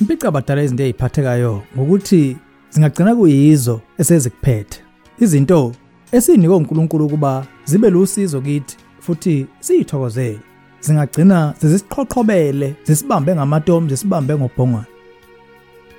[0.00, 2.36] impica abadala izinto eziphathekayo ngokuthi
[2.70, 4.78] zingagcina kuyizo esezikuphethe.
[5.20, 5.72] Izinto
[6.12, 10.40] esinikwe uNkulunkulu ukuba zibe lusizo kithi futhi siyithokozele.
[10.80, 14.86] Zingagcina zisisiqhoqhobele zisibambe ngamatomu zisibambe ngobhongwane.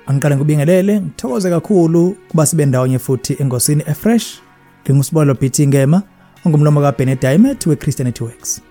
[0.06, 4.40] Angiqale ngibingelele ngithokoze kakhulu kuba sibe ndawonye futhi engosini efresh.
[4.84, 6.02] Ngingusibolo BT Ngema
[6.44, 8.62] ongumlomo kaBenedict weChristianity Works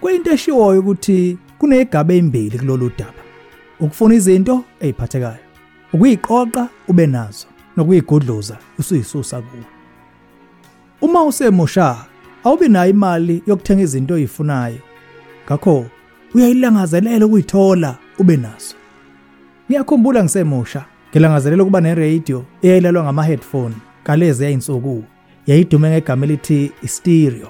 [0.00, 3.23] kuyinto eshiwoyo ukuthi kunezigaba ezimbili kulolu daba.
[3.80, 5.44] Ukufuna izinto eziphathekayo
[5.92, 7.46] ukuyiqoqa ube nazo
[7.76, 9.64] nokuyigudluza usuyisusa kuwe
[11.00, 11.96] uma usemusha
[12.44, 14.78] awubi nayo imali yokuthenga izinto oyifunayo.
[15.46, 15.86] Ngakho
[16.34, 18.74] uyayilangazelela ukuyithola ube nazo.
[19.68, 25.04] Ngiyakhumbula ngisemusha ngilangazelela ukuba neradio eyayilalwa ngama-headphone kalezi yayinsuku
[25.46, 27.48] yayidume ngegama elithi istereo.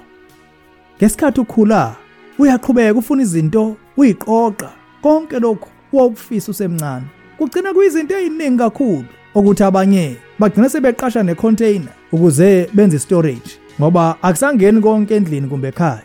[0.97, 1.95] Ngesikhathi ukhula
[2.39, 4.69] uyaqhubeka ufuna izinto uyiqoqa
[5.01, 5.69] konke lokhu.
[5.97, 7.05] Wawukufisa usemncane.
[7.37, 15.15] Kugcina kuyizinto eziningi kakhulu ukuthi abanye bagcina sebeqasha necontainer ukuze benze storage ngoba akusangeni konke
[15.15, 16.01] endlini kumbe ekhaya.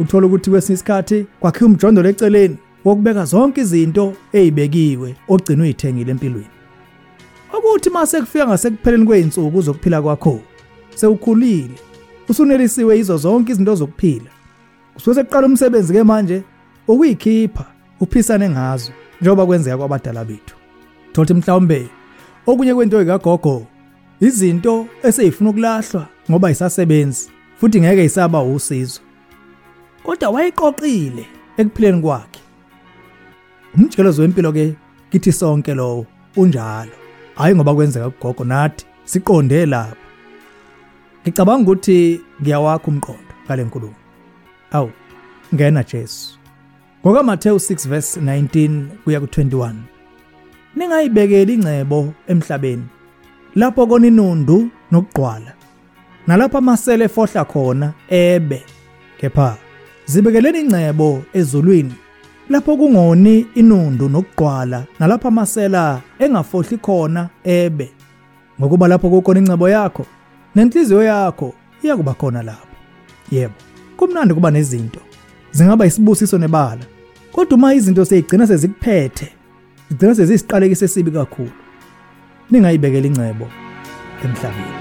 [0.00, 6.50] Uthola ukuthi kwesinye isikhathi kwakhiwa umjondolo eceleni wokubeka zonke izinto ezibekiwe ogcina uyithengile empilweni.
[7.58, 10.40] Ukuthi mase kufika ngasekupheleni kweinsuku zokuphila kwakho
[10.94, 11.74] sewukhulile
[12.28, 14.30] usunelisiwe izo zonke izinto zokuphila.
[14.96, 16.42] Usuke kuqala umsebenzi ke manje
[16.88, 17.64] ukuyikhipha
[18.00, 18.92] uphisane ngazo.
[19.20, 20.56] Njengoba kwenzeka kwabadala bethu.
[21.12, 21.88] Thothi mhlawumbe
[22.46, 23.66] okunye kwento ikagogo
[24.20, 27.30] izinto eseyifuna ukulahlwa ngoba isasebenzi
[27.60, 29.00] futhi ngeke isaba usizo.
[30.02, 32.40] Kodwa wayeqoqile ekuphileni kwakhe.
[33.74, 34.74] Umjikelezo wempilo ke
[35.10, 36.96] kithi sonke lowo unjalo.
[37.34, 39.96] Hayi ngoba kwenzeka kugogo nathi siqonde lapha
[41.22, 43.94] ngicabanga ukuthi ngiyawakha umqondo ngale nkulumo.
[44.72, 44.90] Awu
[45.54, 46.38] ngena Jesu.
[47.02, 49.74] Ngoka Matthew 6 verse 19 kuya ku21
[50.76, 52.84] ningayibekeli ingcebo emhlabeni
[53.54, 55.52] lapho kona inundu nokugqwala
[56.26, 58.64] nalapho amasele efohla khona ebe
[59.20, 59.56] kepha
[60.06, 61.94] zibekeleni ingcebo ezulwini
[62.50, 67.90] lapho kungoni inundu nokugqwala nalapho amasela engafohli khona ebe
[68.60, 70.06] ngokuba lapho kukhona ingcebo yakho
[70.54, 72.66] nenhliziyo yakho iyakuba khona lapho.
[73.30, 73.54] Yebo
[73.96, 75.00] kumnandi kuba nezinto.
[75.52, 76.84] Zingaba isibusiso nebala
[77.32, 79.28] kodwa uma izinto seyigcina sezikuphethe
[79.90, 81.50] zigcina sezisiqalekise esibi kakhulu.
[82.50, 83.46] Ningayibekela ingcebo
[84.24, 84.78] emhlabeni.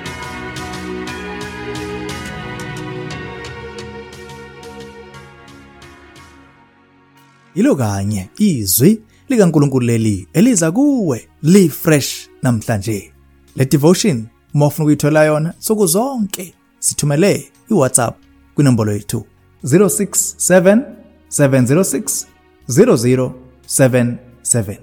[7.56, 13.14] Yilo kanye izwi likaNkuluNkulu leli eliza kuwe li fresh namhlanje.
[13.56, 18.16] Le devotion mofuna ukuyithola yona suku zonke sithumele iWhatsApp
[18.56, 19.26] kwinombolo yethu.
[19.64, 20.82] 067
[21.30, 22.28] 706
[22.70, 24.78] 0077.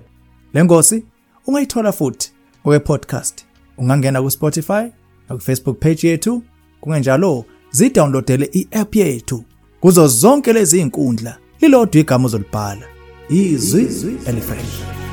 [0.54, 1.04] Le ngosi
[1.46, 2.32] ungayithola futhi
[2.66, 3.44] ngowe podcast.
[3.78, 4.92] Ungangena ku Spotify
[5.28, 6.42] na ku Facebook page yethu
[6.80, 9.44] kungenjalo zidownloadele i-app yethu
[9.80, 12.86] kuzo zonke lezi inkundla lilodwa igama ozolibhala
[13.28, 15.03] izwi elifresh